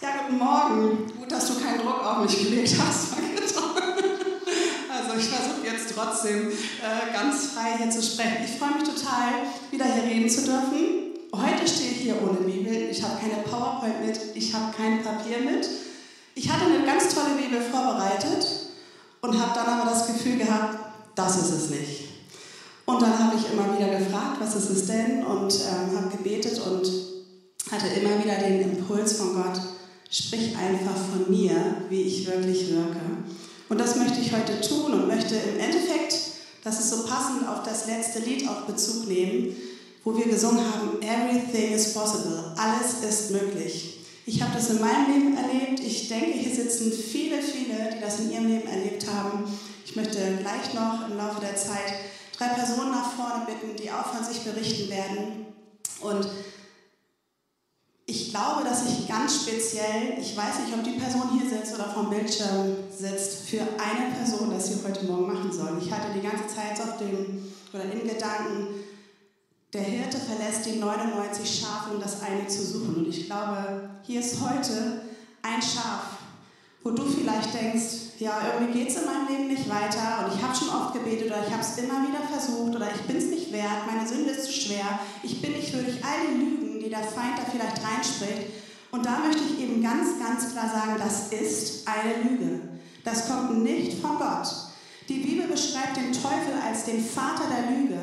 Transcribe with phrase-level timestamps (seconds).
[0.00, 1.06] Ja, guten Morgen.
[1.18, 3.14] Gut, dass du keinen Druck auf mich gelegt hast.
[4.90, 8.38] Also ich versuche jetzt trotzdem äh, ganz frei hier zu sprechen.
[8.44, 11.14] Ich freue mich total, wieder hier reden zu dürfen.
[11.32, 12.88] Heute stehe ich hier ohne Bibel.
[12.90, 14.18] Ich habe keine PowerPoint mit.
[14.34, 15.68] Ich habe kein Papier mit.
[16.34, 18.46] Ich hatte eine ganz tolle Bibel vorbereitet
[19.20, 20.78] und habe dann aber das Gefühl gehabt,
[21.14, 22.08] das ist es nicht.
[22.84, 25.24] Und dann habe ich immer wieder gefragt, was ist es denn?
[25.24, 26.86] Und ähm, habe gebetet und
[27.70, 29.60] hatte immer wieder den Impuls von Gott,
[30.10, 31.54] sprich einfach von mir,
[31.88, 33.00] wie ich wirklich wirke.
[33.68, 36.14] Und das möchte ich heute tun und möchte im Endeffekt,
[36.64, 39.54] das ist so passend auf das letzte Lied auch Bezug nehmen,
[40.04, 43.98] wo wir gesungen haben, Everything is possible, alles ist möglich.
[44.24, 45.80] Ich habe das in meinem Leben erlebt.
[45.80, 49.44] Ich denke, hier sitzen viele, viele, die das in ihrem Leben erlebt haben.
[49.86, 51.94] Ich möchte gleich noch im Laufe der Zeit
[52.36, 55.46] drei Personen nach vorne bitten, die auch von sich berichten werden.
[56.00, 56.28] Und
[58.10, 61.90] ich glaube, dass ich ganz speziell, ich weiß nicht, ob die Person hier sitzt oder
[61.90, 65.78] vom Bildschirm sitzt, für eine Person das hier heute Morgen machen soll.
[65.78, 68.68] Ich hatte die ganze Zeit auf dem, oder in Gedanken,
[69.74, 72.96] der Hirte verlässt die 99 Schafe, um das eine zu suchen.
[72.96, 75.02] Und ich glaube, hier ist heute
[75.42, 76.16] ein Schaf,
[76.82, 80.42] wo du vielleicht denkst, ja, irgendwie geht es in meinem Leben nicht weiter und ich
[80.42, 83.26] habe schon oft gebetet oder ich habe es immer wieder versucht oder ich bin es
[83.26, 86.90] nicht wert, meine Sünde ist zu schwer, ich bin nicht würdig, all die Lügen die
[86.90, 88.52] der Feind da vielleicht reinspricht.
[88.90, 92.60] Und da möchte ich eben ganz, ganz klar sagen, das ist eine Lüge.
[93.04, 94.48] Das kommt nicht von Gott.
[95.08, 97.98] Die Bibel beschreibt den Teufel als den Vater der Lüge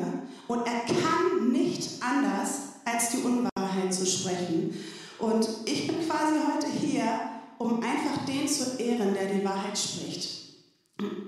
[0.48, 2.50] und er kann nicht anders,
[2.84, 4.74] als die Unwahrheit zu sprechen.
[5.18, 7.04] Und ich bin quasi heute hier,
[7.58, 10.36] um einfach den zu ehren, der die Wahrheit spricht.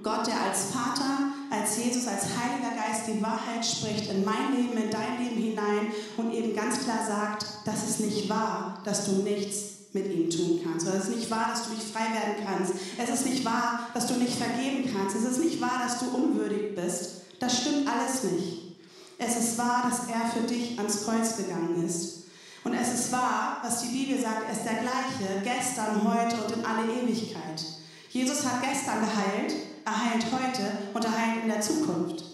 [0.03, 4.77] Gott, der als Vater, als Jesus, als Heiliger Geist die Wahrheit spricht in mein Leben,
[4.77, 9.23] in dein Leben hinein und eben ganz klar sagt, das ist nicht wahr, dass du
[9.23, 10.87] nichts mit ihm tun kannst.
[10.87, 12.75] Oder es ist nicht wahr, dass du nicht frei werden kannst.
[12.99, 15.17] Es ist nicht wahr, dass du nicht vergeben kannst.
[15.17, 17.23] Es ist nicht wahr, dass du unwürdig bist.
[17.41, 18.77] Das stimmt alles nicht.
[19.19, 22.25] Es ist wahr, dass er für dich ans Kreuz gegangen ist.
[22.65, 26.57] Und es ist wahr, was die Bibel sagt, er ist der gleiche, gestern, heute und
[26.57, 27.65] in alle Ewigkeit.
[28.11, 29.55] Jesus hat gestern geheilt,
[29.89, 32.25] er heilt heute und er heilt in der Zukunft.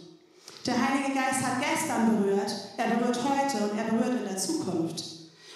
[0.67, 5.05] Der Heilige Geist hat gestern berührt, er berührt heute und er berührt in der Zukunft.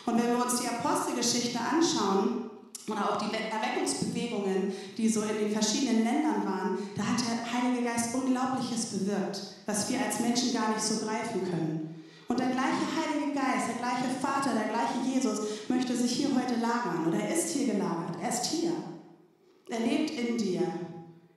[0.06, 2.44] Und wenn wir uns die Apostelgeschichte anschauen,
[2.88, 7.84] oder auch die Erweckungsbewegungen, die so in den verschiedenen Ländern waren, da hat der Heilige
[7.84, 12.02] Geist Unglaubliches bewirkt, was wir als Menschen gar nicht so greifen können.
[12.28, 16.58] Und der gleiche Heilige Geist, der gleiche Vater, der gleiche Jesus möchte sich hier heute
[16.60, 18.72] lagern oder er ist hier gelagert, er ist hier.
[19.68, 20.62] Er lebt in dir.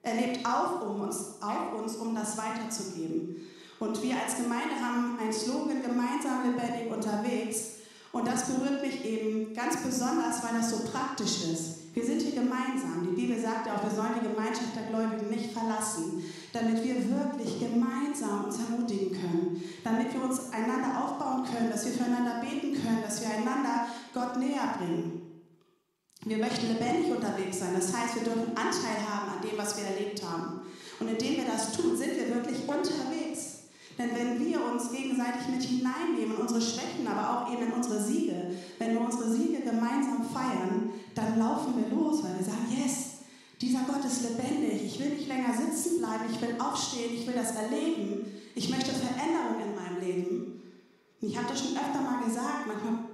[0.04, 3.36] Er lebt auf, um uns, auf uns, um das weiterzugeben.
[3.80, 7.82] Und wir als Gemeinde haben ein Slogan gemeinsam lebendig unterwegs.
[8.12, 11.82] Und das berührt mich eben ganz besonders, weil das so praktisch ist.
[11.94, 13.08] Wir sind hier gemeinsam.
[13.10, 16.24] Die Bibel sagt ja auch, wir sollen die Gemeinschaft der Gläubigen nicht verlassen,
[16.54, 21.94] damit wir wirklich gemeinsam uns ermutigen können, damit wir uns einander aufbauen können, dass wir
[21.94, 25.21] füreinander beten können, dass wir einander Gott näher bringen.
[26.26, 27.74] Wir möchten lebendig unterwegs sein.
[27.74, 30.62] Das heißt, wir dürfen Anteil haben an dem, was wir erlebt haben.
[31.00, 33.62] Und indem wir das tun, sind wir wirklich unterwegs.
[33.98, 38.52] Denn wenn wir uns gegenseitig mit hineinnehmen, unsere Schwächen, aber auch eben in unsere Siege,
[38.78, 43.26] wenn wir unsere Siege gemeinsam feiern, dann laufen wir los, weil wir sagen, yes,
[43.60, 44.86] dieser Gott ist lebendig.
[44.86, 48.26] Ich will nicht länger sitzen bleiben, ich will aufstehen, ich will das erleben.
[48.56, 50.62] Ich möchte Veränderung in meinem Leben.
[51.22, 53.11] Und ich habe das schon öfter mal gesagt, manchmal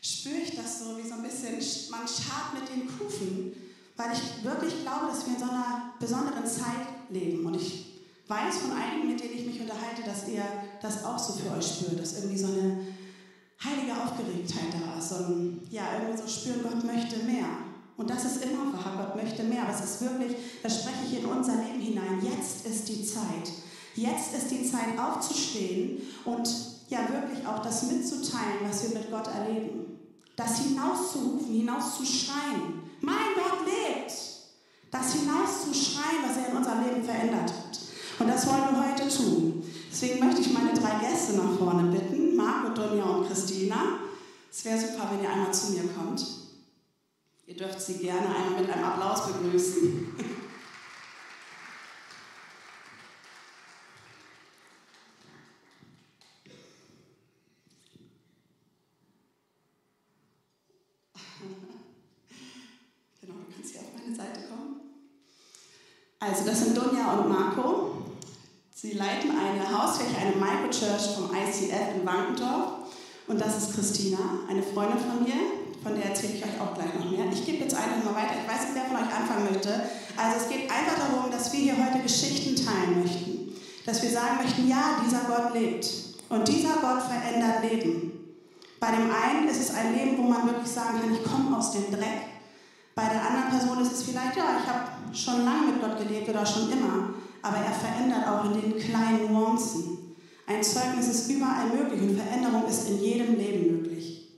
[0.00, 1.54] spüre ich das so wie so ein bisschen,
[1.90, 3.52] man schart mit den Kufen,
[3.96, 7.44] weil ich wirklich glaube, dass wir in so einer besonderen Zeit leben.
[7.44, 10.44] Und ich weiß von einigen, mit denen ich mich unterhalte, dass ihr
[10.80, 12.86] das auch so für euch spürt, dass irgendwie so eine
[13.62, 15.12] heilige Aufgeregtheit da ist.
[15.12, 17.48] Und ja, irgendwie so spüren, Gott möchte mehr.
[17.96, 19.62] Und das ist immer wahr, Gott möchte mehr.
[19.62, 22.22] Aber es ist wirklich, das spreche ich in unser Leben hinein.
[22.22, 23.50] Jetzt ist die Zeit.
[23.96, 26.48] Jetzt ist die Zeit aufzustehen und
[26.88, 29.98] ja wirklich das mitzuteilen, was wir mit Gott erleben
[30.38, 32.80] das hinauszurufen, hinauszuschreien.
[33.00, 34.12] Mein Gott lebt!
[34.90, 37.80] Das hinauszuschreien, was er in unserem Leben verändert hat.
[38.20, 39.64] Und das wollen wir heute tun.
[39.90, 43.98] Deswegen möchte ich meine drei Gäste nach vorne bitten, Marco, Donja und Christina.
[44.50, 46.24] Es wäre super, wenn ihr einmal zu mir kommt.
[47.46, 50.14] Ihr dürft sie gerne einmal mit einem Applaus begrüßen.
[66.28, 67.90] Also das sind Dunja und Marco.
[68.74, 72.92] Sie leiten eine Hausfläche, eine Microchurch vom ICF in Wankendorf.
[73.26, 75.34] Und das ist Christina, eine Freundin von mir,
[75.82, 77.24] von der erzähle ich euch auch gleich noch mehr.
[77.32, 78.34] Ich gebe jetzt einfach mal weiter.
[78.40, 79.72] Ich weiß nicht, wer von euch anfangen möchte.
[80.16, 83.52] Also es geht einfach darum, dass wir hier heute Geschichten teilen möchten.
[83.86, 85.88] Dass wir sagen möchten, ja, dieser Gott lebt.
[86.28, 88.36] Und dieser Gott verändert Leben.
[88.80, 91.72] Bei dem einen ist es ein Leben, wo man wirklich sagen kann, ich komme aus
[91.72, 92.37] dem Dreck.
[92.98, 96.28] Bei der anderen Person ist es vielleicht, ja, ich habe schon lange mit Gott gelebt
[96.30, 97.14] oder schon immer.
[97.42, 100.16] Aber er verändert auch in den kleinen Nuancen.
[100.48, 104.30] Ein Zeugnis ist überall möglich und Veränderung ist in jedem Leben möglich.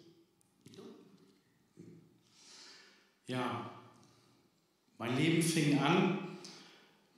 [3.29, 3.71] Ja,
[4.99, 6.19] mein Leben fing an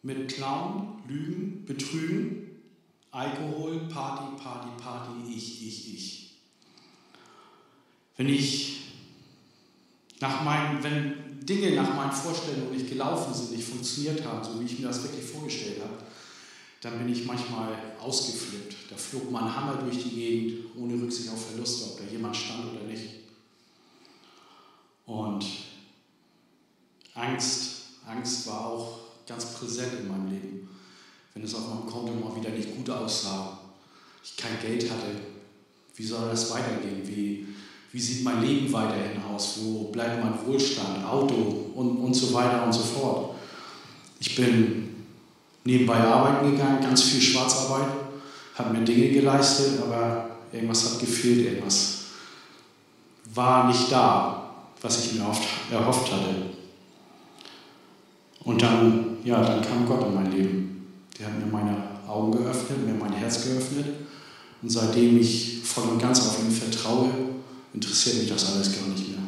[0.05, 2.62] mit Klauen, Lügen, Betrügen,
[3.11, 6.35] Alkohol, Party, Party, Party, ich, ich, ich.
[8.17, 8.83] Wenn ich
[10.21, 14.65] nach meinen, wenn Dinge nach meinen Vorstellungen nicht gelaufen sind, nicht funktioniert haben, so wie
[14.65, 15.94] ich mir das wirklich vorgestellt habe,
[16.81, 18.91] dann bin ich manchmal ausgeflippt.
[18.91, 22.73] Da flog mein Hammer durch die Gegend, ohne Rücksicht auf Verluste, ob da jemand stand
[22.73, 23.05] oder nicht.
[25.06, 25.44] Und
[27.15, 30.69] Angst, Angst war auch ganz präsent in meinem Leben.
[31.35, 33.59] Wenn es auf meinem Konto mal wieder nicht gut aussah,
[34.23, 35.17] ich kein Geld hatte,
[35.94, 37.06] wie soll das weitergehen?
[37.06, 37.47] Wie,
[37.93, 39.59] wie sieht mein Leben weiterhin aus?
[39.62, 43.35] Wo bleibt mein Wohlstand, Auto und, und so weiter und so fort?
[44.19, 45.05] Ich bin
[45.65, 47.89] nebenbei arbeiten gegangen, ganz viel Schwarzarbeit,
[48.55, 51.99] habe mir Dinge geleistet, aber irgendwas hat gefehlt, irgendwas
[53.35, 54.50] war nicht da,
[54.81, 56.35] was ich mir oft erhofft hatte.
[58.44, 60.87] Und dann, ja, dann kam Gott in mein Leben.
[61.19, 61.77] Der hat mir meine
[62.09, 63.87] Augen geöffnet, mir mein Herz geöffnet.
[64.61, 67.09] Und seitdem ich voll und ganz auf ihn vertraue,
[67.74, 69.19] interessiert mich das alles gar nicht mehr.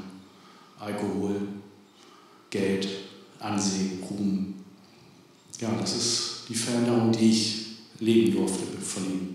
[0.78, 1.36] Alkohol,
[2.50, 2.88] Geld,
[3.38, 4.54] Ansehen, Ruhm,
[5.60, 7.66] ja, das ist die Veränderung, die ich
[8.00, 9.34] leben durfte von ihm.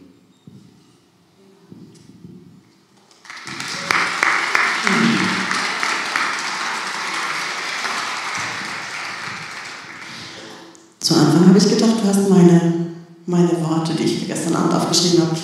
[10.99, 12.91] Zu Anfang habe ich gedacht, du hast meine,
[13.25, 15.37] meine Worte, die ich gestern Abend aufgeschrieben habe.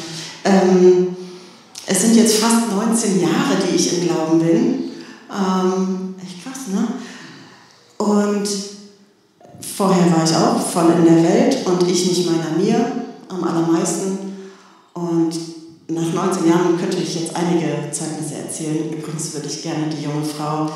[0.44, 1.16] Ähm,
[1.88, 4.92] es sind jetzt fast 19 Jahre, die ich im Glauben bin.
[5.32, 6.88] Ähm, echt krass, ne?
[7.98, 8.48] Und
[9.76, 12.92] Vorher war ich auch voll in der Welt und ich nicht meiner mir
[13.28, 14.18] am allermeisten.
[14.94, 15.34] Und
[15.90, 18.94] nach 19 Jahren könnte ich jetzt einige Zeugnisse erzählen.
[18.94, 20.70] Übrigens würde ich gerne die junge Frau,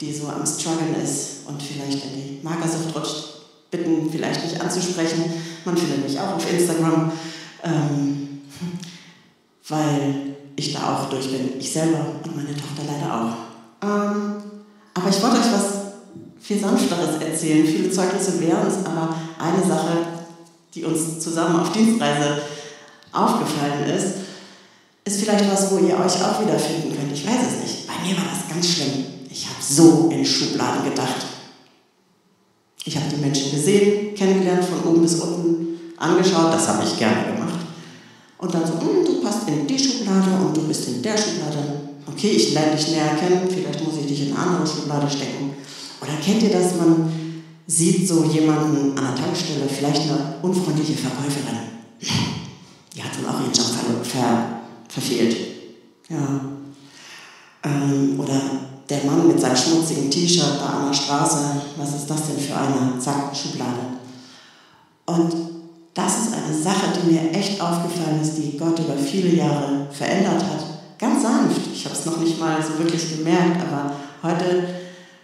[0.00, 3.24] die so am Struggeln ist und vielleicht in die Magersucht rutscht,
[3.70, 5.24] bitten, vielleicht nicht anzusprechen.
[5.66, 7.12] Man findet mich auch auf Instagram,
[7.62, 8.40] ähm,
[9.68, 11.58] weil ich da auch durch bin.
[11.58, 13.86] Ich selber und meine Tochter leider auch.
[13.86, 14.36] Ähm,
[14.94, 15.76] aber ich wollte euch was
[16.40, 17.66] viel Sanfteres erzählen.
[17.66, 19.98] Viele Zeugnisse wären es, aber eine Sache,
[20.74, 22.42] die uns zusammen auf Dienstreise
[23.12, 24.14] aufgefallen ist,
[25.04, 27.12] ist vielleicht was, wo ihr euch auch wiederfinden könnt.
[27.12, 27.86] Ich weiß es nicht.
[27.86, 29.04] Bei mir war das ganz schlimm.
[29.30, 31.26] Ich habe so in Schubladen gedacht.
[32.84, 37.32] Ich habe die Menschen gesehen, kennengelernt, von oben bis unten, angeschaut, das habe ich gerne
[37.32, 37.45] gemacht.
[38.46, 41.80] Und dann so, hm, du passt in die Schublade und du bist in der Schublade.
[42.06, 45.50] Okay, ich lerne dich näher kennen, vielleicht muss ich dich in eine andere Schublade stecken.
[46.00, 47.10] Oder kennt ihr das, man
[47.66, 51.58] sieht so jemanden an der Tankstelle, vielleicht eine unfreundliche Verkäuferin.
[52.94, 54.60] Die hat wohl auch ihren Job ver ver
[54.90, 55.36] verfehlt.
[56.08, 56.40] Ja.
[57.64, 58.40] Ähm, oder
[58.88, 61.38] der Mann mit seinem schmutzigen T-Shirt da an der Straße,
[61.76, 62.96] was ist das denn für eine?
[63.00, 63.98] Zack, Schublade.
[65.06, 65.45] Und
[65.96, 70.42] das ist eine Sache, die mir echt aufgefallen ist, die Gott über viele Jahre verändert
[70.44, 70.64] hat.
[70.98, 71.62] Ganz sanft.
[71.72, 74.68] Ich habe es noch nicht mal so wirklich gemerkt, aber heute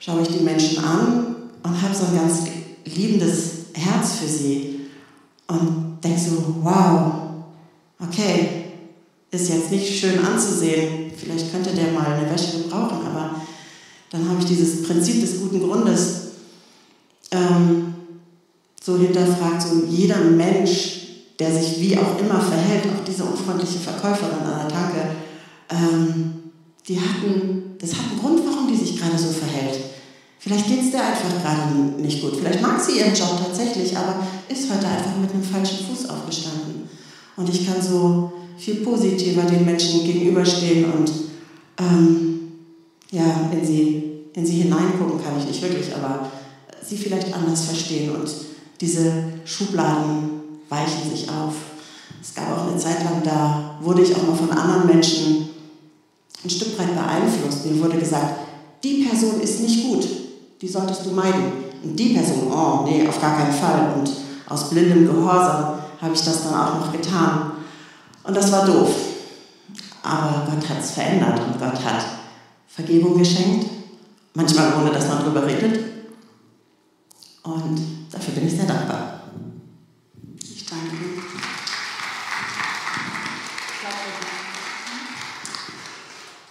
[0.00, 2.44] schaue ich die Menschen an und habe so ein ganz
[2.86, 4.80] liebendes Herz für sie
[5.46, 7.12] und denke so, wow,
[8.00, 8.64] okay,
[9.30, 13.34] ist jetzt nicht schön anzusehen, vielleicht könnte der mal eine Wäsche gebrauchen, aber
[14.10, 16.28] dann habe ich dieses Prinzip des guten Grundes
[17.30, 17.91] ähm,
[18.84, 21.00] so hinterfragt, so jeder Mensch,
[21.38, 25.10] der sich wie auch immer verhält, auch diese unfreundliche Verkäuferin an der Tanke,
[25.70, 26.32] ähm,
[26.88, 29.78] die hatten, das hat einen Grund, warum die sich gerade so verhält.
[30.38, 32.36] Vielleicht geht es der einfach gerade nicht gut.
[32.36, 36.88] Vielleicht mag sie ihren Job tatsächlich, aber ist heute einfach mit einem falschen Fuß aufgestanden.
[37.36, 41.10] Und ich kann so viel positiver den Menschen gegenüberstehen und
[41.78, 42.40] ähm,
[43.12, 44.02] ja, in sie,
[44.34, 46.30] in sie hineingucken kann ich nicht wirklich, aber
[46.84, 48.28] sie vielleicht anders verstehen und
[48.82, 49.12] diese
[49.44, 51.54] Schubladen weichen sich auf.
[52.20, 55.48] Es gab auch eine Zeit lang, da wurde ich auch mal von anderen Menschen
[56.44, 57.64] ein Stück weit beeinflusst.
[57.66, 58.40] Mir wurde gesagt,
[58.82, 60.06] die Person ist nicht gut,
[60.60, 61.62] die solltest du meiden.
[61.82, 63.94] Und die Person, oh nee, auf gar keinen Fall.
[63.96, 64.10] Und
[64.48, 67.52] aus blindem Gehorsam habe ich das dann auch noch getan.
[68.24, 68.90] Und das war doof.
[70.02, 72.04] Aber Gott hat es verändert und Gott hat
[72.66, 73.66] Vergebung geschenkt
[74.34, 75.80] manchmal ohne dass man darüber redet.
[77.42, 79.22] Und dafür bin ich sehr dankbar.
[80.38, 80.96] Ich danke.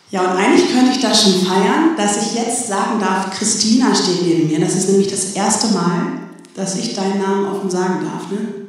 [0.09, 4.23] Ja, und eigentlich könnte ich das schon feiern, dass ich jetzt sagen darf, Christina steht
[4.23, 4.59] neben mir.
[4.59, 6.19] Das ist nämlich das erste Mal,
[6.53, 8.29] dass ich deinen Namen offen sagen darf.
[8.29, 8.67] Ne?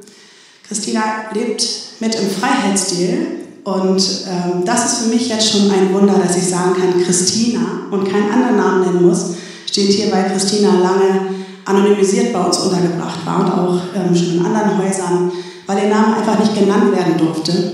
[0.68, 1.02] Christina
[1.34, 1.66] lebt
[1.98, 3.26] mit im Freiheitsstil
[3.64, 7.88] und ähm, das ist für mich jetzt schon ein Wunder, dass ich sagen kann, Christina
[7.90, 9.34] und keinen anderen Namen nennen muss.
[9.66, 14.44] Steht hier, weil Christina lange anonymisiert bei uns untergebracht war und auch ähm, schon in
[14.44, 15.32] anderen Häusern,
[15.66, 17.72] weil ihr Name einfach nicht genannt werden durfte.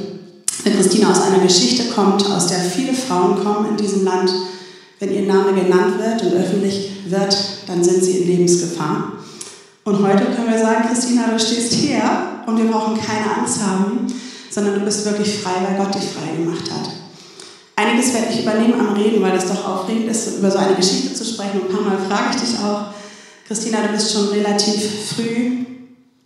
[0.65, 4.31] Wenn Christina aus einer Geschichte kommt, aus der viele Frauen kommen in diesem Land,
[4.99, 9.13] wenn ihr Name genannt wird und öffentlich wird, dann sind sie in Lebensgefahr.
[9.85, 12.03] Und heute können wir sagen, Christina, du stehst hier
[12.47, 14.07] und wir brauchen keine Angst haben,
[14.51, 16.91] sondern du bist wirklich frei, weil Gott dich frei gemacht hat.
[17.77, 21.15] Einiges werde ich übernehmen am Reden, weil es doch aufregend ist, über so eine Geschichte
[21.15, 21.61] zu sprechen.
[21.61, 22.87] Und ein paar Mal frage ich dich auch,
[23.49, 25.65] Christina, du bist schon relativ früh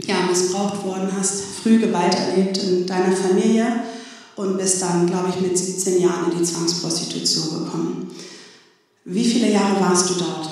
[0.00, 3.84] ja, missbraucht worden, hast früh Gewalt erlebt in deiner Familie
[4.34, 8.10] und bist dann, glaube ich, mit 17 Jahren in die Zwangsprostitution gekommen.
[9.04, 10.50] Wie viele Jahre warst du dort?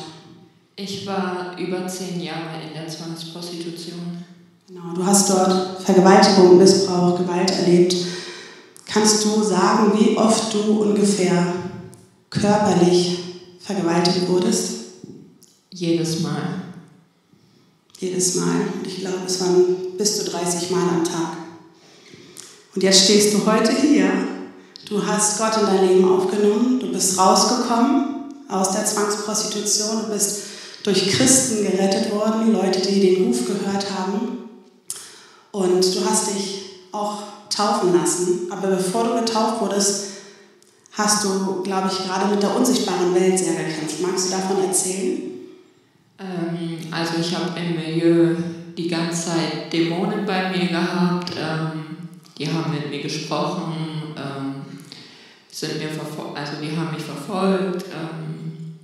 [0.77, 4.25] Ich war über zehn Jahre in der Zwangsprostitution.
[4.69, 7.97] Genau, du hast dort Vergewaltigung, Missbrauch, Gewalt erlebt.
[8.87, 11.53] Kannst du sagen, wie oft du ungefähr
[12.31, 13.19] körperlich
[13.59, 14.80] vergewaltigt wurdest?
[15.73, 16.63] Jedes Mal.
[17.99, 18.61] Jedes Mal.
[18.75, 21.37] Und ich glaube, es waren bis zu 30 Mal am Tag.
[22.75, 24.11] Und jetzt stehst du heute hier.
[24.89, 26.81] Du hast Gott in dein Leben aufgenommen.
[26.81, 30.03] Du bist rausgekommen aus der Zwangsprostitution.
[30.07, 30.43] Du bist
[30.83, 34.39] durch Christen gerettet worden, Leute, die den Ruf gehört haben.
[35.53, 38.49] Und du hast dich auch taufen lassen.
[38.51, 40.07] Aber bevor du getauft wurdest,
[40.93, 44.01] hast du, glaube ich, gerade mit der unsichtbaren Welt sehr gekämpft.
[44.01, 45.40] Magst du davon erzählen?
[46.21, 48.37] Ähm, also ich habe im Milieu
[48.77, 51.33] die ganze Zeit Dämonen bei mir gehabt.
[51.39, 51.99] Ähm,
[52.39, 54.55] die haben mit mir gesprochen, ähm,
[55.51, 58.77] sind mir also die haben mich verfolgt, ähm,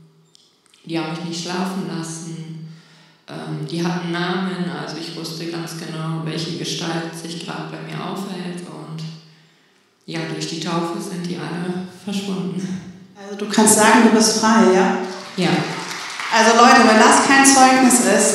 [0.85, 2.69] die haben mich nicht schlafen lassen.
[3.29, 8.03] Ähm, die hatten Namen, also ich wusste ganz genau, welche Gestalt sich gerade bei mir
[8.05, 9.03] aufhält und
[10.07, 12.61] ja, durch die Taufe sind die alle verschwunden.
[13.17, 14.99] Also du kannst sagen, du bist frei, ja?
[15.37, 15.51] Ja.
[16.37, 18.35] Also Leute, wenn das kein Zeugnis ist,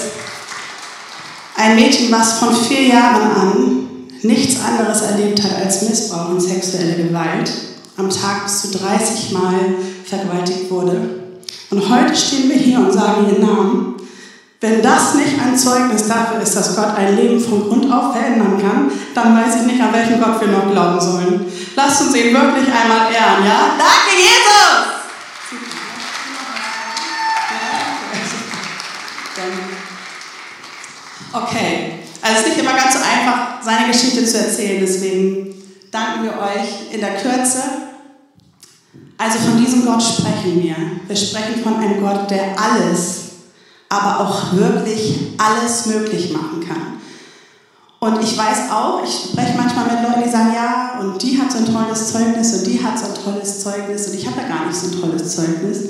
[1.55, 3.87] ein Mädchen, was von vier Jahren an
[4.23, 7.51] nichts anderes erlebt hat als Missbrauch und sexuelle Gewalt,
[7.97, 10.97] am Tag bis zu 30 Mal vergewaltigt wurde.
[11.69, 13.95] Und heute stehen wir hier und sagen ihren Namen.
[14.61, 18.59] Wenn das nicht ein Zeugnis dafür ist, dass Gott ein Leben von Grund auf verändern
[18.59, 21.45] kann, dann weiß ich nicht, an welchen Gott wir noch glauben sollen.
[21.75, 23.75] Lasst uns ihn wirklich einmal ehren, ja?
[23.77, 24.90] Danke, Jesus!
[31.33, 34.81] Okay, also es ist nicht immer ganz so einfach, seine Geschichte zu erzählen.
[34.81, 35.55] Deswegen
[35.89, 37.63] danken wir euch in der Kürze.
[39.17, 40.75] Also von diesem Gott sprechen wir.
[41.07, 43.21] Wir sprechen von einem Gott, der alles,
[43.87, 46.99] aber auch wirklich alles möglich machen kann.
[47.99, 51.51] Und ich weiß auch, ich spreche manchmal mit Leuten, die sagen, ja, und die hat
[51.51, 54.47] so ein tolles Zeugnis und die hat so ein tolles Zeugnis und ich habe ja
[54.47, 55.89] gar nicht so ein tolles Zeugnis.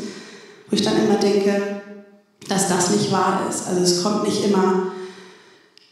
[0.69, 1.81] Wo ich dann immer denke,
[2.49, 3.65] dass das nicht wahr ist.
[3.67, 4.90] Also es kommt nicht immer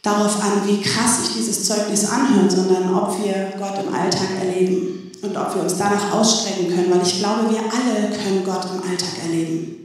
[0.02, 5.12] darauf an, wie krass sich dieses Zeugnis anhört, sondern ob wir Gott im Alltag erleben
[5.22, 8.90] und ob wir uns danach ausstrecken können, weil ich glaube, wir alle können Gott im
[8.90, 9.76] Alltag erleben.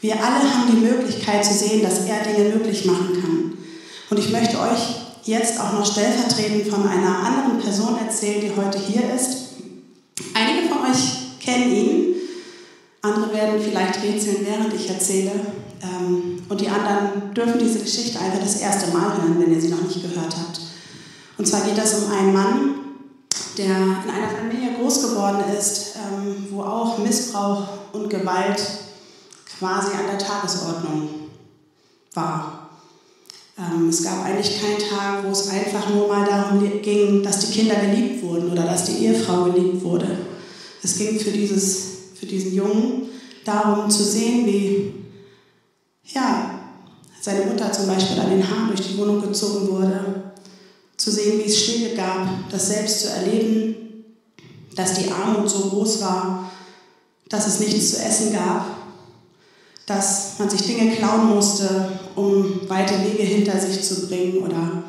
[0.00, 3.52] Wir alle haben die Möglichkeit zu sehen, dass er Dinge möglich machen kann.
[4.10, 8.78] Und ich möchte euch jetzt auch noch stellvertretend von einer anderen Person erzählen, die heute
[8.78, 9.52] hier ist.
[10.34, 12.14] Einige von euch kennen ihn,
[13.00, 15.32] andere werden vielleicht rätseln, während ich erzähle.
[15.82, 19.68] Ähm, und die anderen dürfen diese Geschichte einfach das erste Mal hören, wenn ihr sie
[19.68, 20.60] noch nicht gehört habt.
[21.38, 22.74] Und zwar geht es um einen Mann,
[23.58, 28.62] der in einer Familie groß geworden ist, ähm, wo auch Missbrauch und Gewalt
[29.58, 31.08] quasi an der Tagesordnung
[32.14, 32.70] war.
[33.58, 37.52] Ähm, es gab eigentlich keinen Tag, wo es einfach nur mal darum ging, dass die
[37.52, 40.06] Kinder geliebt wurden oder dass die Ehefrau geliebt wurde.
[40.82, 41.86] Es ging für, dieses,
[42.18, 43.08] für diesen Jungen
[43.44, 45.01] darum zu sehen, wie
[46.04, 46.60] ja,
[47.20, 50.32] seine Mutter zum Beispiel an den Haaren durch die Wohnung gezogen wurde,
[50.96, 53.74] zu sehen, wie es Schläge gab, das selbst zu erleben,
[54.74, 56.50] dass die Armut so groß war,
[57.28, 58.66] dass es nichts zu essen gab,
[59.86, 64.84] dass man sich Dinge klauen musste, um weite Wege hinter sich zu bringen oder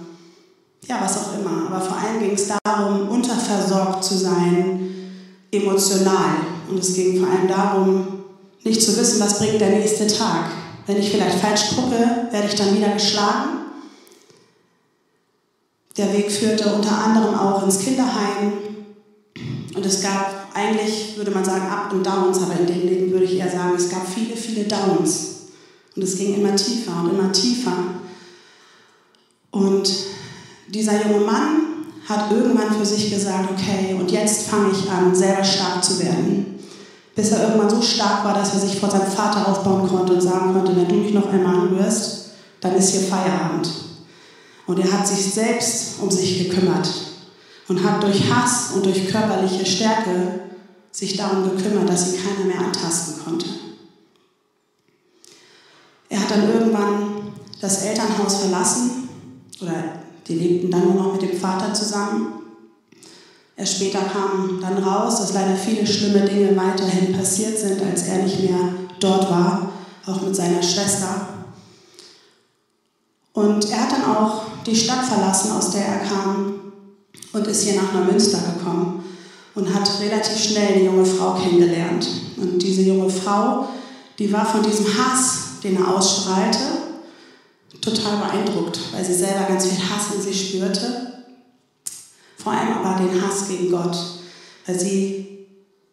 [0.87, 1.67] ja, was auch immer.
[1.67, 4.91] Aber vor allem ging es darum, unterversorgt zu sein,
[5.51, 6.35] emotional.
[6.69, 8.07] Und es ging vor allem darum,
[8.63, 10.62] nicht zu wissen, was bringt der nächste Tag.
[10.85, 13.49] Wenn ich vielleicht falsch gucke, werde ich dann wieder geschlagen.
[15.95, 18.53] Der Weg führte unter anderem auch ins Kinderheim.
[19.75, 23.25] Und es gab eigentlich, würde man sagen, Up und Downs, aber in dem Leben würde
[23.25, 25.29] ich eher sagen, es gab viele, viele Downs.
[25.95, 27.73] Und es ging immer tiefer und immer tiefer.
[29.51, 29.89] Und
[30.67, 31.61] dieser junge Mann
[32.07, 36.52] hat irgendwann für sich gesagt, okay, und jetzt fange ich an, selber stark zu werden.
[37.15, 40.21] Bis er irgendwann so stark war, dass er sich vor seinem Vater aufbauen konnte und
[40.21, 43.69] sagen konnte, wenn du mich noch einmal anrührst, dann ist hier Feierabend.
[44.65, 46.89] Und er hat sich selbst um sich gekümmert
[47.67, 50.39] und hat durch Hass und durch körperliche Stärke
[50.91, 53.45] sich darum gekümmert, dass sie keiner mehr antasten konnte.
[56.09, 59.09] Er hat dann irgendwann das Elternhaus verlassen
[59.61, 59.73] oder
[60.27, 62.42] die lebten dann nur noch mit dem Vater zusammen.
[63.55, 68.23] Erst später kam dann raus, dass leider viele schlimme Dinge weiterhin passiert sind, als er
[68.23, 69.71] nicht mehr dort war,
[70.07, 71.27] auch mit seiner Schwester.
[73.33, 76.53] Und er hat dann auch die Stadt verlassen, aus der er kam,
[77.33, 79.03] und ist hier nach Neumünster gekommen
[79.55, 82.07] und hat relativ schnell eine junge Frau kennengelernt.
[82.37, 83.69] Und diese junge Frau,
[84.19, 86.59] die war von diesem Hass, den er ausstrahlte,
[87.81, 91.12] total beeindruckt, weil sie selber ganz viel Hass in sich spürte.
[92.43, 93.97] Vor allem aber den Hass gegen Gott,
[94.65, 95.47] weil sie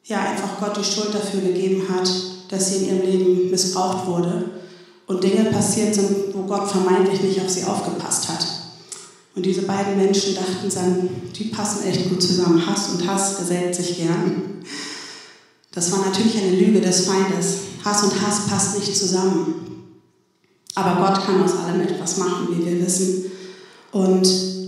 [0.04, 2.10] ja einfach Gott die Schuld dafür gegeben hat,
[2.48, 4.50] dass sie in ihrem Leben missbraucht wurde
[5.06, 8.44] und Dinge passiert sind, wo Gott vermeintlich nicht auf sie aufgepasst hat.
[9.36, 12.66] Und diese beiden Menschen dachten dann, die passen echt gut zusammen.
[12.66, 14.62] Hass und Hass gesellt sich gern.
[15.72, 17.58] Das war natürlich eine Lüge des Feindes.
[17.84, 19.94] Hass und Hass passt nicht zusammen.
[20.74, 23.30] Aber Gott kann aus allem etwas machen, wie wir wissen.
[23.92, 24.59] Und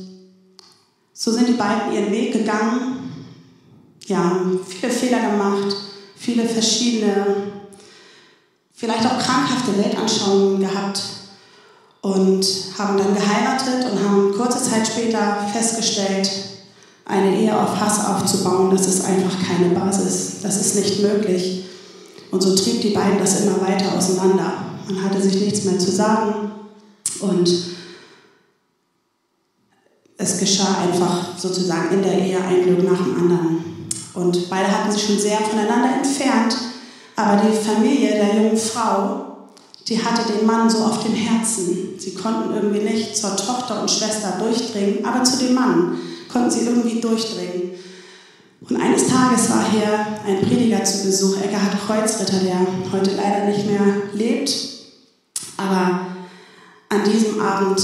[1.25, 3.13] so sind die beiden ihren Weg gegangen.
[4.07, 5.77] Ja, viele Fehler gemacht,
[6.17, 7.53] viele verschiedene,
[8.75, 11.01] vielleicht auch krankhafte Weltanschauungen gehabt
[12.01, 12.45] und
[12.77, 16.29] haben dann geheiratet und haben kurze Zeit später festgestellt,
[17.05, 21.67] eine Ehe auf Hass aufzubauen, das ist einfach keine Basis, das ist nicht möglich.
[22.33, 24.55] Und so trieb die beiden das immer weiter auseinander.
[24.89, 26.51] Man hatte sich nichts mehr zu sagen
[27.21, 27.49] und
[30.23, 33.65] es geschah einfach sozusagen in der Ehe ein Glück nach dem anderen.
[34.15, 36.57] Und beide hatten sich schon sehr voneinander entfernt,
[37.17, 39.27] aber die Familie der jungen Frau,
[39.89, 41.99] die hatte den Mann so auf dem Herzen.
[41.99, 45.99] Sie konnten irgendwie nicht zur Tochter und Schwester durchdringen, aber zu dem Mann
[46.31, 47.73] konnten sie irgendwie durchdringen.
[48.69, 52.61] Und eines Tages war hier ein Prediger zu Besuch, Eckhard Kreuzritter, der
[52.93, 53.81] heute leider nicht mehr
[54.15, 54.53] lebt.
[55.57, 56.07] Aber
[56.89, 57.81] an diesem Abend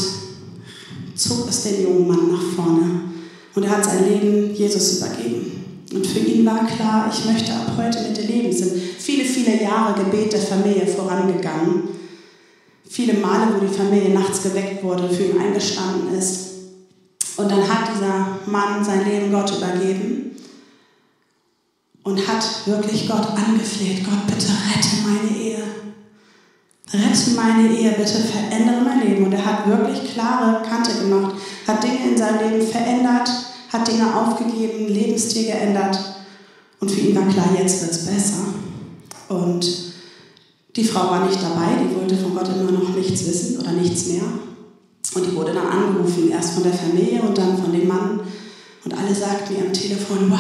[1.19, 3.01] zog es den jungen Mann nach vorne
[3.55, 5.85] und er hat sein Leben Jesus übergeben.
[5.93, 8.51] Und für ihn war klar, ich möchte ab heute mit dir leben.
[8.51, 11.89] Es sind viele, viele Jahre Gebet der Familie vorangegangen.
[12.89, 16.49] Viele Male, wo die Familie nachts geweckt wurde, für ihn eingestanden ist.
[17.37, 20.37] Und dann hat dieser Mann sein Leben Gott übergeben
[22.03, 25.63] und hat wirklich Gott angefleht, Gott, bitte rette meine Ehe.
[26.93, 29.27] Rette meine Ehe, bitte verändere mein Leben.
[29.27, 31.35] Und er hat wirklich klare Kante gemacht,
[31.67, 33.29] hat Dinge in seinem Leben verändert,
[33.71, 35.99] hat Dinge aufgegeben, Lebensstil geändert.
[36.81, 38.47] Und für ihn war klar, jetzt wird es besser.
[39.29, 39.67] Und
[40.77, 44.07] die Frau war nicht dabei, die wollte von Gott immer noch nichts wissen oder nichts
[44.07, 44.23] mehr.
[45.15, 48.21] Und die wurde dann angerufen, erst von der Familie und dann von dem Mann.
[48.85, 50.39] Und alle sagten mir am Telefon, wow,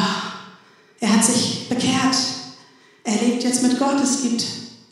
[1.00, 2.16] er hat sich bekehrt.
[3.04, 4.00] Er lebt jetzt mit Gott.
[4.02, 4.44] Es gibt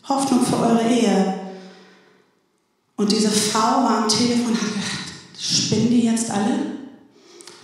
[0.08, 1.45] Hoffnung für eure Ehe.
[2.96, 6.76] Und diese Frau war am Telefon und hat gedacht, spinnen die jetzt alle?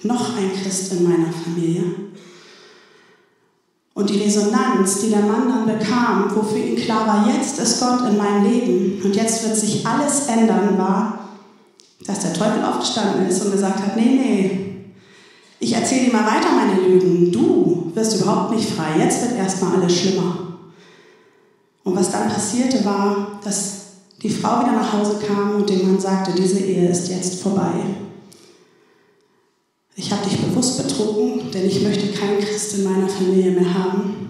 [0.02, 1.84] Noch ein Christ in meiner Familie.
[3.94, 8.08] Und die Resonanz, die der Mann dann bekam, wofür ihm klar war, jetzt ist Gott
[8.08, 11.28] in meinem Leben und jetzt wird sich alles ändern, war,
[12.06, 14.72] dass der Teufel aufgestanden ist und gesagt hat, nee, nee,
[15.62, 17.30] ich erzähle dir mal weiter meine Lügen.
[17.30, 18.98] Du wirst überhaupt nicht frei.
[18.98, 20.58] Jetzt wird erstmal alles schlimmer.
[21.84, 23.81] Und was dann passierte, war, dass
[24.22, 27.72] die Frau wieder nach Hause kam und dem Mann sagte, diese Ehe ist jetzt vorbei.
[29.96, 34.28] Ich habe dich bewusst betrogen, denn ich möchte keinen Christ in meiner Familie mehr haben.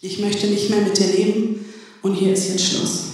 [0.00, 1.64] Ich möchte nicht mehr mit dir leben
[2.02, 3.04] und hier ist jetzt Schluss.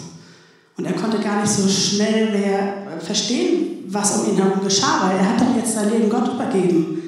[0.76, 5.16] Und er konnte gar nicht so schnell mehr verstehen, was um ihn herum geschah, weil
[5.16, 7.02] er hat doch jetzt sein Leben Gott übergeben.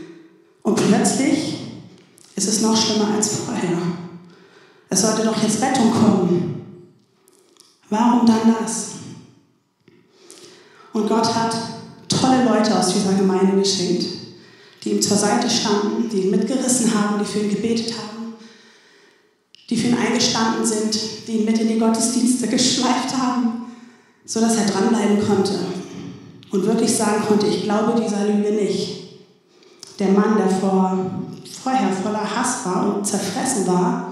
[0.62, 1.58] Und plötzlich
[2.36, 3.78] ist es noch schlimmer als vorher.
[4.88, 6.59] Es sollte doch jetzt Rettung kommen.
[7.90, 8.92] Warum dann das?
[10.92, 11.54] Und Gott hat
[12.08, 14.06] tolle Leute aus dieser Gemeinde geschenkt,
[14.82, 18.34] die ihm zur Seite standen, die ihn mitgerissen haben, die für ihn gebetet haben,
[19.68, 23.66] die für ihn eingestanden sind, die ihn mit in die Gottesdienste geschleift haben,
[24.24, 25.58] sodass er dranbleiben konnte
[26.50, 28.98] und wirklich sagen konnte, ich glaube dieser Lüge nicht.
[29.98, 30.98] Der Mann, der vor,
[31.62, 34.09] vorher voller Hass war und zerfressen war,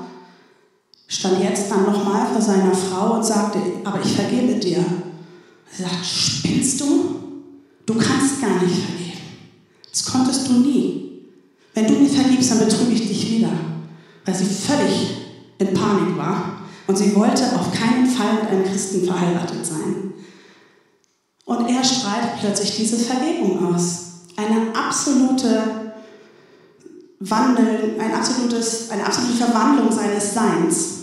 [1.08, 4.84] stand jetzt dann nochmal vor seiner Frau und sagte, aber ich vergebe dir.
[5.72, 7.16] Sie sagt, spinnst du?
[7.86, 9.18] Du kannst gar nicht vergeben.
[9.90, 11.22] Das konntest du nie.
[11.74, 13.50] Wenn du mir vergibst, dann betrüge ich dich wieder.
[14.24, 15.16] Weil sie völlig
[15.58, 20.12] in Panik war und sie wollte auf keinen Fall mit einem Christen verheiratet sein.
[21.46, 24.00] Und er strahlt plötzlich diese Vergebung aus.
[24.36, 25.88] Eine absolute
[27.20, 30.97] Wandel, ein absolutes, eine absolute Verwandlung seines Seins.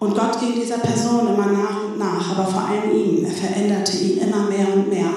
[0.00, 3.24] Und Gott ging dieser Person immer nach und nach, aber vor allem ihm.
[3.24, 5.10] Er veränderte ihn immer mehr und mehr.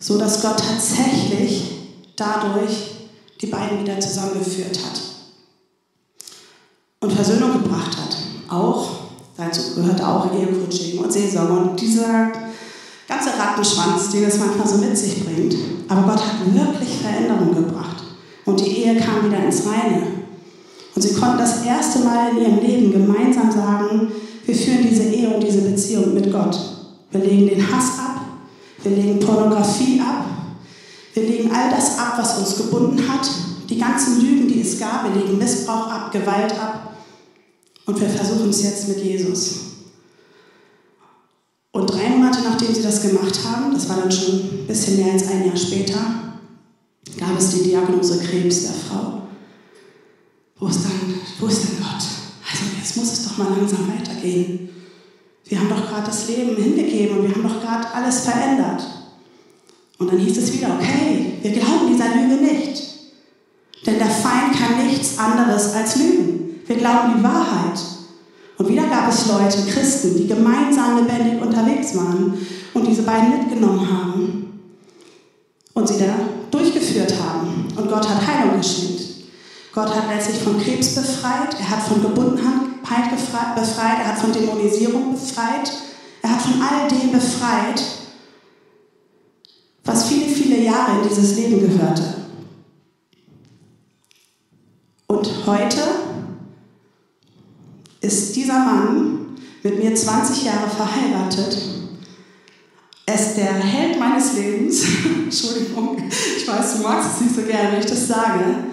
[0.00, 1.70] So dass Gott tatsächlich
[2.16, 3.08] dadurch
[3.40, 5.00] die beiden wieder zusammengeführt hat.
[7.00, 8.16] Und Versöhnung gebracht hat.
[8.52, 8.90] Auch,
[9.36, 12.32] dazu gehört auch Ehecoaching und Seelsorge und dieser
[13.08, 15.54] ganze Rattenschwanz, den es manchmal so mit sich bringt.
[15.88, 18.02] Aber Gott hat wirklich Veränderung gebracht.
[18.44, 20.19] Und die Ehe kam wieder ins Reine.
[21.00, 24.12] Und sie konnten das erste Mal in ihrem Leben gemeinsam sagen,
[24.44, 26.54] wir führen diese Ehe und diese Beziehung mit Gott.
[27.10, 28.20] Wir legen den Hass ab,
[28.82, 30.26] wir legen Pornografie ab,
[31.14, 33.26] wir legen all das ab, was uns gebunden hat,
[33.70, 36.92] die ganzen Lügen, die es gab, wir legen Missbrauch ab, Gewalt ab
[37.86, 39.54] und wir versuchen es jetzt mit Jesus.
[41.72, 45.14] Und drei Monate nachdem sie das gemacht haben, das war dann schon ein bisschen mehr
[45.14, 45.98] als ein Jahr später,
[47.18, 49.19] gab es die Diagnose Krebs der Frau
[50.60, 52.04] wo ist, dann, wo ist denn Gott?
[52.50, 54.68] Also jetzt muss es doch mal langsam weitergehen.
[55.46, 58.82] Wir haben doch gerade das Leben hingegeben und wir haben doch gerade alles verändert.
[59.98, 62.82] Und dann hieß es wieder, okay, wir glauben dieser Lüge nicht.
[63.86, 66.60] Denn der Feind kann nichts anderes als lügen.
[66.66, 67.80] Wir glauben die Wahrheit.
[68.58, 72.34] Und wieder gab es Leute, Christen, die gemeinsam lebendig unterwegs waren
[72.74, 74.60] und diese beiden mitgenommen haben
[75.72, 76.14] und sie da
[76.50, 77.66] durchgeführt haben.
[77.74, 79.09] Und Gott hat Heilung geschenkt.
[79.72, 85.12] Gott hat letztlich von Krebs befreit, er hat von Gebundenheit befreit, er hat von Dämonisierung
[85.12, 85.70] befreit,
[86.22, 87.80] er hat von all dem befreit,
[89.84, 92.02] was viele, viele Jahre in dieses Leben gehörte.
[95.06, 95.80] Und heute
[98.00, 101.58] ist dieser Mann mit mir 20 Jahre verheiratet.
[103.06, 104.84] Er ist der Held meines Lebens.
[105.24, 108.69] Entschuldigung, ich weiß, du magst es nicht so gerne, wenn ich das sage.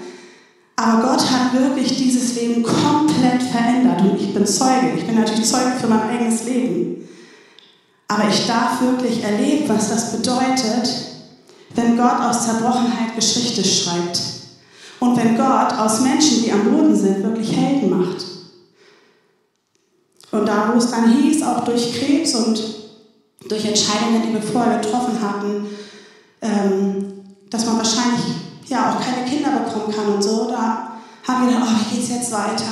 [0.80, 4.94] Aber Gott hat wirklich dieses Leben komplett verändert und ich bin Zeuge.
[4.96, 7.10] Ich bin natürlich Zeuge für mein eigenes Leben.
[8.08, 10.88] Aber ich darf wirklich erleben, was das bedeutet,
[11.74, 14.22] wenn Gott aus Zerbrochenheit Geschichte schreibt.
[15.00, 18.24] Und wenn Gott aus Menschen, die am Boden sind, wirklich Helden macht.
[20.32, 22.64] Und da, wo es dann hieß, auch durch Krebs und
[23.50, 25.66] durch Entscheidungen, die wir vorher getroffen hatten,
[26.42, 27.14] ähm,
[27.50, 31.70] dass man wahrscheinlich ja auch keine Kinder bekommen kann und so, da haben wir gedacht,
[31.70, 32.66] oh, wie geht's jetzt weiter?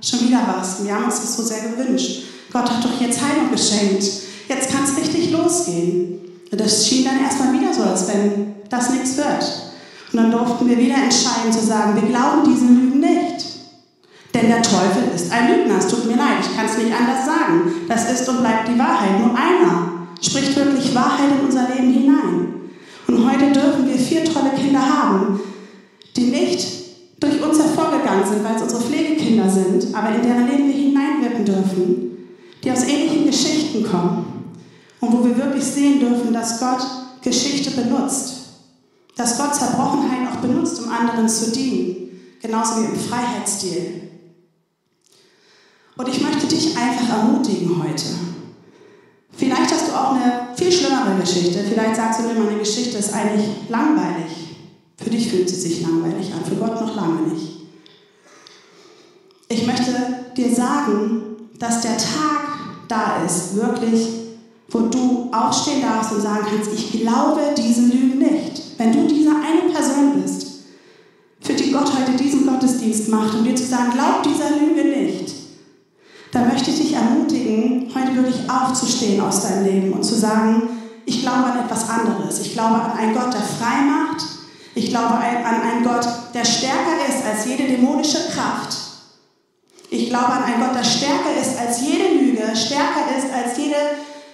[0.00, 0.84] Schon wieder was.
[0.84, 2.24] Wir haben uns das so sehr gewünscht.
[2.52, 4.04] Gott hat doch jetzt Heilung geschenkt.
[4.48, 6.20] Jetzt kann es richtig losgehen.
[6.50, 9.66] Und das schien dann erstmal wieder so, als wenn das nichts wird.
[10.12, 13.44] Und dann durften wir wieder entscheiden zu sagen, wir glauben diesen Lügen nicht.
[14.32, 15.78] Denn der Teufel ist ein Lügner.
[15.78, 17.72] Es tut mir leid, ich kann es nicht anders sagen.
[17.88, 19.18] Das ist und bleibt die Wahrheit.
[19.18, 22.55] Nur einer spricht wirklich Wahrheit in unser Leben hinein.
[23.16, 25.40] Und heute dürfen wir vier tolle Kinder haben,
[26.16, 26.66] die nicht
[27.18, 31.46] durch uns hervorgegangen sind, weil es unsere Pflegekinder sind, aber in deren Leben wir hineinwirken
[31.46, 32.28] dürfen,
[32.62, 34.52] die aus ähnlichen Geschichten kommen
[35.00, 36.86] und wo wir wirklich sehen dürfen, dass Gott
[37.22, 38.50] Geschichte benutzt,
[39.16, 44.10] dass Gott Zerbrochenheit auch benutzt, um anderen zu dienen, genauso wie im Freiheitsstil.
[45.96, 48.35] Und ich möchte dich einfach ermutigen heute.
[49.36, 51.62] Vielleicht hast du auch eine viel schlimmere Geschichte.
[51.68, 54.32] Vielleicht sagst du mir, meine Geschichte ist eigentlich langweilig.
[54.96, 57.52] Für dich fühlt sie sich langweilig an, für Gott noch lange nicht.
[59.48, 59.92] Ich möchte
[60.36, 61.22] dir sagen,
[61.58, 62.46] dass der Tag
[62.88, 64.08] da ist, wirklich,
[64.70, 68.62] wo du aufstehen darfst und sagen kannst, ich glaube diesen Lügen nicht.
[68.78, 70.46] Wenn du diese eine Person bist,
[71.40, 74.85] für die Gott heute diesen Gottesdienst macht, um dir zu sagen, glaub dieser Lüge
[76.32, 80.68] dann möchte ich dich ermutigen, heute wirklich aufzustehen aus deinem Leben und zu sagen,
[81.06, 82.40] ich glaube an etwas anderes.
[82.40, 84.24] Ich glaube an einen Gott, der frei macht.
[84.74, 88.76] Ich glaube an einen Gott, der stärker ist als jede dämonische Kraft.
[89.88, 93.76] Ich glaube an einen Gott, der stärker ist als jede Lüge, stärker ist als jede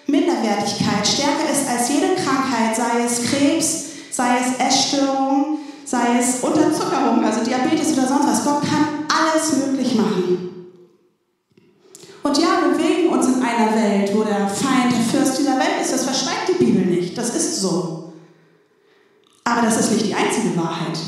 [0.07, 7.23] Minderwertigkeit, stärker ist als jede Krankheit, sei es Krebs, sei es Essstörung, sei es Unterzuckerung,
[7.25, 8.45] also Diabetes oder sonst was.
[8.45, 10.52] Gott kann alles möglich machen.
[12.23, 15.81] Und ja, wir bewegen uns in einer Welt, wo der Feind, der Fürst dieser Welt
[15.83, 15.93] ist.
[15.93, 17.19] Das verschweigt die Bibel nicht.
[17.19, 18.13] Das ist so.
[19.45, 20.99] Aber das ist nicht die einzige Wahrheit.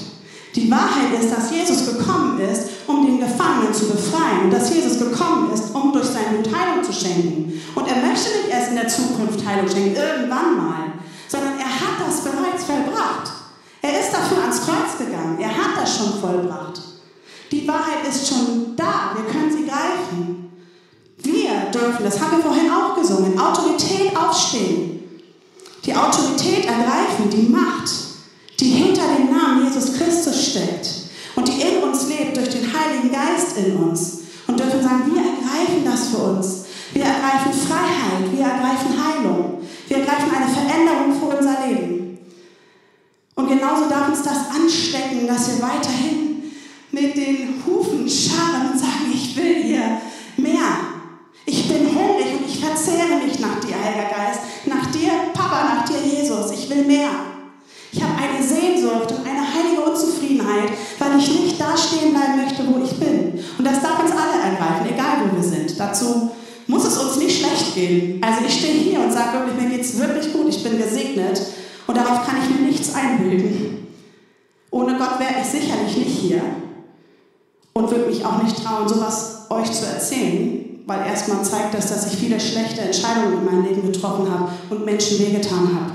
[0.56, 4.44] Die Wahrheit ist, dass Jesus gekommen ist, um den Gefangenen zu befreien.
[4.44, 7.60] Und dass Jesus gekommen ist, um durch sein Blut Heilung zu schenken.
[7.74, 10.92] Und er möchte nicht erst in der Zukunft Heilung schenken, irgendwann mal,
[11.28, 13.32] sondern er hat das bereits vollbracht.
[13.82, 15.38] Er ist dafür ans Kreuz gegangen.
[15.40, 16.80] Er hat das schon vollbracht.
[17.50, 19.14] Die Wahrheit ist schon da.
[19.14, 20.43] Wir können sie greifen.
[21.74, 25.02] Dürfen, das haben wir vorhin auch gesungen, Autorität aufstehen.
[25.84, 27.90] Die Autorität ergreifen, die Macht,
[28.60, 30.88] die hinter dem Namen Jesus Christus steckt
[31.36, 34.20] und die in uns lebt durch den Heiligen Geist in uns.
[34.46, 36.64] Und dürfen sagen, wir ergreifen das für uns.
[36.92, 39.58] Wir ergreifen Freiheit, wir ergreifen Heilung,
[39.88, 42.18] wir ergreifen eine Veränderung für unser Leben.
[43.34, 46.52] Und genauso darf uns das anstecken, dass wir weiterhin
[46.92, 50.00] mit den Hufen scharren und sagen, ich will hier
[50.36, 50.94] mehr.
[51.46, 55.84] Ich bin hungrig und ich verzehre mich nach dir, Heiliger Geist, nach dir, Papa, nach
[55.84, 56.52] dir, Jesus.
[56.52, 57.10] Ich will mehr.
[57.92, 62.62] Ich habe eine Sehnsucht und eine heilige Unzufriedenheit, weil ich nicht da stehen bleiben möchte,
[62.66, 63.38] wo ich bin.
[63.56, 65.78] Und das darf uns alle ergreifen, egal wo wir sind.
[65.78, 66.30] Dazu
[66.66, 68.20] muss es uns nicht schlecht gehen.
[68.22, 71.40] Also ich stehe hier und sage wirklich, mir geht es wirklich gut, ich bin gesegnet
[71.86, 73.86] und darauf kann ich mir nichts einbilden.
[74.70, 76.42] Ohne Gott wäre ich sicherlich nicht hier
[77.74, 82.12] und würde mich auch nicht trauen, sowas euch zu erzählen weil erstmal zeigt das, dass
[82.12, 85.93] ich viele schlechte Entscheidungen in meinem Leben getroffen habe und Menschen wehgetan habe.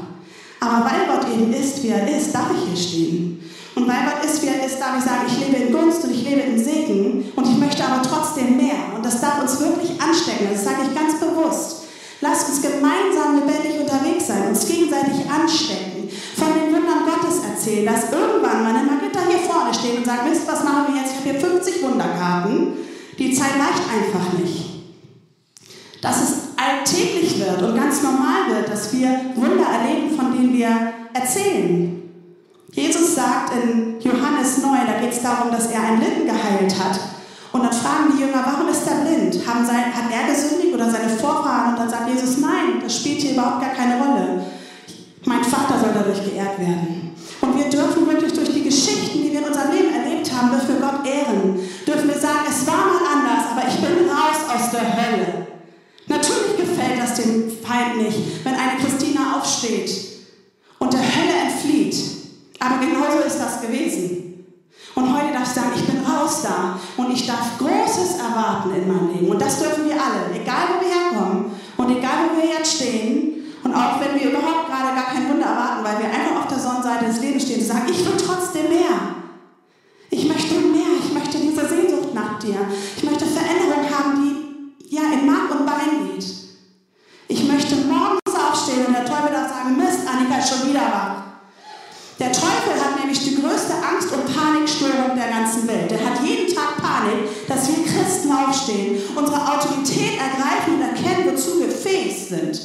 [0.59, 3.51] Aber weil Gott eben ist, wie er ist, darf ich hier stehen.
[3.75, 6.11] Und weil Gott ist, wie er ist, darf ich sagen, ich lebe in Gunst und
[6.11, 8.95] ich lebe in Segen und ich möchte aber trotzdem mehr.
[8.95, 10.49] Und das darf uns wirklich anstecken.
[10.51, 11.83] Das sage ich ganz bewusst.
[12.21, 18.11] Lasst uns gemeinsam lebendig unterwegs sein, uns gegenseitig anstecken, von den Wundern Gottes erzählen, dass
[18.11, 21.13] irgendwann meine Margitta hier vorne steht und sagt, wisst was machen wir jetzt?
[21.13, 22.73] Ich habe hier 50 Wunderkarten.
[23.17, 24.79] Die Zeit reicht einfach nicht
[26.01, 30.69] dass es alltäglich wird und ganz normal wird, dass wir Wunder erleben, von denen wir
[31.13, 32.01] erzählen.
[32.71, 36.99] Jesus sagt in Johannes 9, da geht es darum, dass er einen Blinden geheilt hat.
[37.51, 39.41] Und dann fragen die Jünger, warum ist er blind?
[39.47, 41.73] Haben sein, hat er gesündigt oder seine Vorfahren?
[41.73, 44.43] Und dann sagt Jesus, nein, das spielt hier überhaupt gar keine Rolle.
[45.25, 47.15] Mein Vater soll dadurch geehrt werden.
[47.41, 50.75] Und wir dürfen wirklich durch die Geschichten, die wir in unserem Leben erlebt haben, dürfen
[50.75, 51.59] wir Gott ehren.
[51.87, 55.47] Dürfen wir sagen, es war mal anders, aber ich bin raus aus der Hölle.
[56.09, 59.91] Natürlich gefällt das dem Feind nicht, wenn eine Christina aufsteht
[60.79, 61.95] und der Hölle entflieht.
[62.59, 64.29] Aber genauso ist das gewesen.
[64.95, 68.87] Und heute darf ich sagen, ich bin raus da und ich darf Großes erwarten in
[68.87, 69.29] meinem Leben.
[69.29, 73.53] Und das dürfen wir alle, egal wo wir herkommen und egal wo wir jetzt stehen.
[73.63, 76.59] Und auch wenn wir überhaupt gerade gar kein Wunder erwarten, weil wir einfach auf der
[76.59, 79.19] Sonnenseite des Lebens stehen, zu sagen, ich will trotzdem mehr.
[80.09, 82.57] Ich möchte mehr, ich möchte diese Sehnsucht nach dir.
[82.97, 86.25] Ich möchte Veränderung haben, die ja, in Mark und Bein geht.
[87.27, 91.29] Ich möchte morgens aufstehen und der Teufel darf sagen, Mist, Annika ist schon wieder wach.
[92.19, 92.48] Der Teufel
[93.09, 95.91] nämlich die größte Angst- und Panikstörung der ganzen Welt.
[95.91, 101.59] Er hat jeden Tag Panik, dass wir Christen aufstehen, unsere Autorität ergreifen und erkennen, wozu
[101.59, 102.59] wir fähig sind.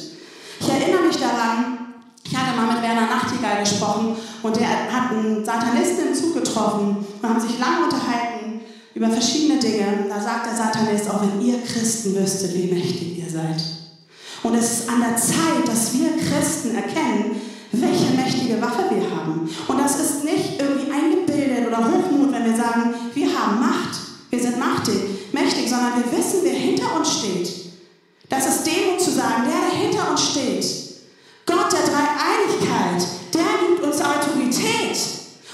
[0.59, 5.43] Ich erinnere mich daran, ich hatte mal mit Werner Nachtigall gesprochen und der hat einen
[5.43, 8.61] Satanisten im Zug getroffen und haben sich lange unterhalten
[8.93, 10.05] über verschiedene Dinge.
[10.07, 13.63] Da sagt der Satanist, auch wenn ihr Christen wüsstet, wie mächtig ihr seid.
[14.43, 19.49] Und es ist an der Zeit, dass wir Christen erkennen, welche mächtige Waffe wir haben.
[19.67, 23.97] Und das ist nicht irgendwie eingebildet oder Hochmut, wenn wir sagen, wir haben Macht,
[24.29, 24.95] wir sind machtig,
[25.31, 27.65] mächtig, sondern wir wissen, wer hinter uns steht.
[28.29, 30.65] Das ist Demut zu sagen, der, der hinter uns steht.
[31.45, 34.97] Gott der Dreieinigkeit, der gibt uns Autorität.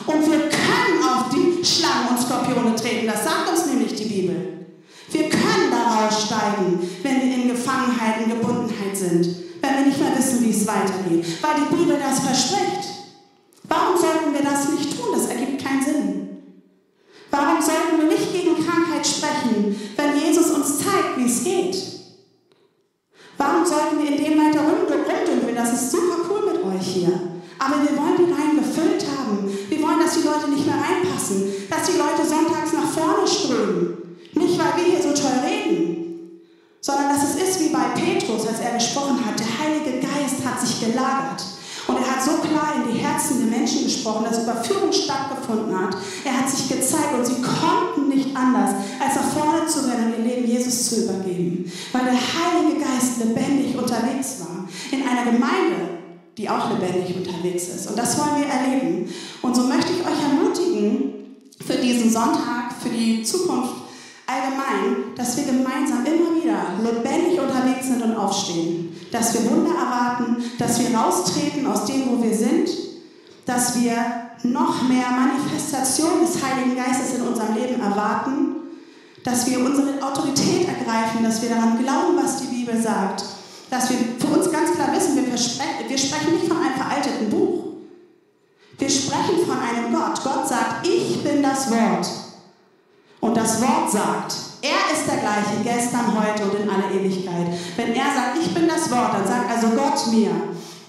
[0.07, 3.07] Und wir können auf die Schlangen und Skorpione treten.
[3.07, 4.65] Das sagt uns nämlich die Bibel.
[5.11, 9.40] Wir können daraus steigen, wenn wir in Gefangenheit, in Gebundenheit sind.
[9.61, 11.25] Wenn wir nicht mehr wissen, wie es weitergeht.
[11.41, 12.89] Weil die Bibel das verspricht.
[13.63, 15.09] Warum sollten wir das nicht tun?
[15.13, 16.29] Das ergibt keinen Sinn.
[17.29, 21.77] Warum sollten wir nicht gegen Krankheit sprechen, wenn Jesus uns zeigt, wie es geht?
[23.37, 25.55] Warum sollten wir in dem weiter rumdümpeln?
[25.55, 27.13] Das ist super cool mit euch hier.
[27.57, 29.49] Aber wir wollen die Reihen gefüllt haben.
[29.69, 34.10] Wir wollen, dass die Leute nicht mehr reinpassen, dass die Leute sonntags nach vorne strömen.
[44.01, 45.95] Gesprochen, dass Überführung stattgefunden hat.
[46.25, 50.25] Er hat sich gezeigt und sie konnten nicht anders, als nach vorne zu rennen und
[50.25, 51.71] ihr Leben Jesus zu übergeben.
[51.91, 54.67] Weil der Heilige Geist lebendig unterwegs war.
[54.91, 55.99] In einer Gemeinde,
[56.37, 57.89] die auch lebendig unterwegs ist.
[57.89, 59.13] Und das wollen wir erleben.
[59.41, 61.13] Und so möchte ich euch ermutigen,
[61.65, 63.75] für diesen Sonntag, für die Zukunft
[64.25, 68.95] allgemein, dass wir gemeinsam immer wieder lebendig unterwegs sind und aufstehen.
[69.11, 72.67] Dass wir Wunder erwarten, dass wir raustreten aus dem, wo wir sind,
[73.45, 73.95] dass wir
[74.43, 78.55] noch mehr Manifestation des Heiligen Geistes in unserem Leben erwarten,
[79.23, 83.23] dass wir unsere Autorität ergreifen, dass wir daran glauben, was die Bibel sagt,
[83.69, 87.65] dass wir für uns ganz klar wissen, wir, wir sprechen nicht von einem veralteten Buch.
[88.77, 90.23] Wir sprechen von einem Gott.
[90.23, 92.07] Gott sagt, ich bin das Wort.
[93.19, 97.47] Und das Wort sagt, er ist der gleiche gestern, heute und in alle Ewigkeit.
[97.77, 100.31] Wenn er sagt, ich bin das Wort, dann sagt also Gott mir,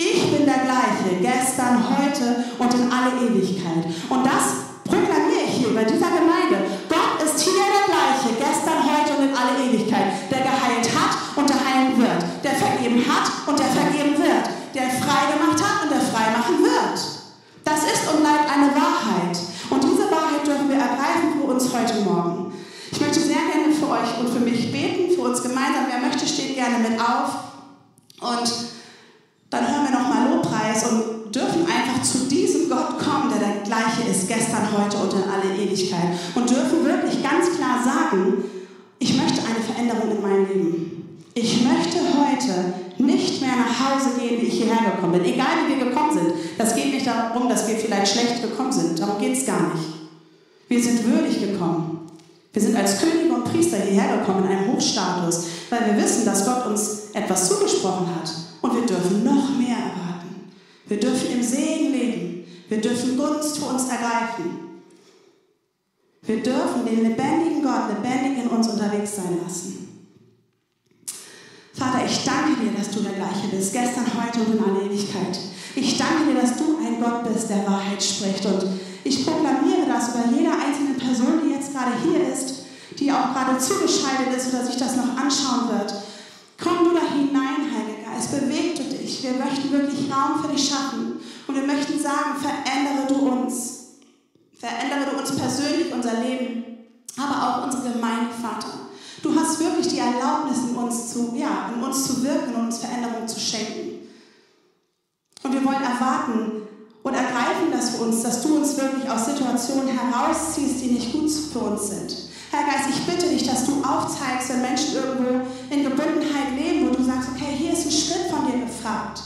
[0.02, 3.86] ich bin der gleiche gestern, heute und in alle Ewigkeit.
[4.08, 6.66] Und das proklamiere ich hier bei dieser Gemeinde.
[6.88, 10.30] Gott ist hier der gleiche gestern, heute und in alle Ewigkeit.
[10.30, 12.20] Der geheilt hat und der heilen wird.
[12.42, 14.46] Der vergeben hat und der vergeben wird.
[14.74, 16.98] Der frei gemacht hat und der frei machen wird.
[17.64, 19.38] Das ist und bleibt eine Wahrheit.
[19.70, 22.52] Und diese Wahrheit dürfen wir ergreifen für uns heute Morgen.
[22.90, 25.86] Ich möchte sehr gerne für euch und für mich beten, für uns gemeinsam.
[25.88, 27.30] Wer möchte, steht gerne mit auf.
[28.20, 28.81] Und
[29.52, 34.08] dann hören wir nochmal Lobpreis und dürfen einfach zu diesem Gott kommen, der der gleiche
[34.10, 36.16] ist, gestern, heute und in alle Ewigkeit.
[36.34, 38.44] Und dürfen wirklich ganz klar sagen,
[38.98, 41.18] ich möchte eine Veränderung in meinem Leben.
[41.34, 45.34] Ich möchte heute nicht mehr nach Hause gehen, wie ich hierher gekommen bin.
[45.34, 46.32] Egal wie wir gekommen sind.
[46.56, 48.98] Das geht nicht darum, dass wir vielleicht schlecht gekommen sind.
[48.98, 49.84] Darum geht es gar nicht.
[50.68, 52.08] Wir sind würdig gekommen.
[52.54, 56.46] Wir sind als Könige und Priester hierher gekommen in einem Hochstatus, weil wir wissen, dass
[56.46, 58.30] Gott uns etwas zugesprochen hat.
[58.62, 60.52] Und wir dürfen noch mehr erwarten.
[60.92, 62.44] Wir dürfen im Segen leben.
[62.68, 64.82] Wir dürfen Gunst für uns ergreifen.
[66.20, 70.10] Wir dürfen den lebendigen Gott lebendig in uns unterwegs sein lassen.
[71.72, 75.38] Vater, ich danke dir, dass du der gleiche bist, gestern, heute und in aller Ewigkeit.
[75.76, 78.44] Ich danke dir, dass du ein Gott bist, der Wahrheit spricht.
[78.44, 78.62] Und
[79.02, 82.66] ich proklamiere das über jede einzelne Person, die jetzt gerade hier ist,
[82.98, 85.94] die auch gerade zugeschaltet ist oder sich das noch anschauen wird.
[86.62, 89.22] Komm du da hinein, Heiliger Geist, beweg du dich.
[89.22, 91.20] Wir möchten wirklich Raum für dich schaffen.
[91.46, 93.82] Und wir möchten sagen, verändere du uns.
[94.58, 96.64] Verändere du uns persönlich, unser Leben,
[97.18, 98.68] aber auch unsere Gemeinde, Vater.
[99.20, 102.78] Du hast wirklich die Erlaubnis, in uns zu, ja, in uns zu wirken und uns
[102.78, 104.08] Veränderung zu schenken.
[105.42, 106.62] Und wir wollen erwarten
[107.02, 111.30] und ergreifen das für uns, dass du uns wirklich aus Situationen herausziehst, die nicht gut
[111.30, 112.16] für uns sind.
[112.52, 116.94] Herr Geist, ich bitte dich, dass du aufzeigst, wenn Menschen irgendwo in Gebundenheit leben, wo
[116.94, 119.22] du sagst, okay, hier ist ein Schritt von dir gefragt.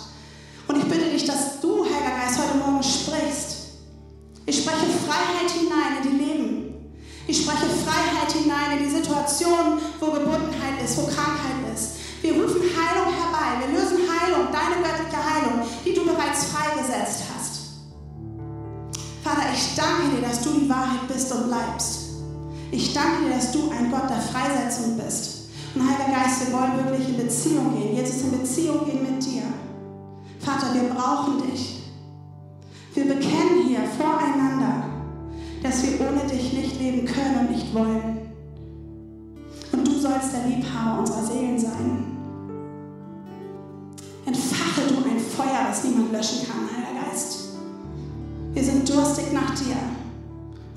[0.68, 3.82] Und ich bitte dich, dass du, Heiliger Geist, heute Morgen sprichst.
[4.46, 6.74] Ich spreche Freiheit hinein in die Leben.
[7.26, 11.98] Ich spreche Freiheit hinein in die Situation, wo Gebundenheit ist, wo Krankheit ist.
[12.22, 13.58] Wir rufen Heilung herbei.
[13.58, 17.74] Wir lösen Heilung, deine göttliche Heilung, die du bereits freigesetzt hast.
[19.24, 21.95] Vater, ich danke dir, dass du die Wahrheit bist und bleibst.
[22.76, 25.48] Ich danke dir, dass du ein Gott der Freisetzung bist.
[25.74, 27.96] Und Heiliger Geist, wir wollen wirklich in Beziehung gehen.
[27.96, 29.44] Ist in Beziehung gehen mit dir.
[30.40, 31.84] Vater, wir brauchen dich.
[32.92, 34.84] Wir bekennen hier voreinander,
[35.62, 38.18] dass wir ohne dich nicht leben können und nicht wollen.
[39.72, 42.04] Und du sollst der Liebhaber unserer Seelen sein.
[44.26, 47.38] Entfache du ein Feuer, das niemand löschen kann, Heiliger Geist.
[48.52, 49.76] Wir sind durstig nach dir.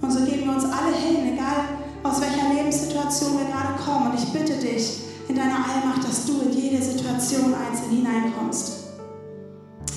[0.01, 4.11] Und so geben wir uns alle hin, egal aus welcher Lebenssituation wir gerade kommen.
[4.11, 8.78] Und ich bitte dich in deiner Allmacht, dass du in jede Situation einzeln hineinkommst.